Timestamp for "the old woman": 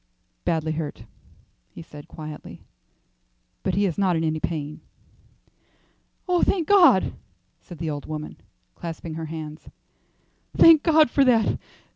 7.77-8.37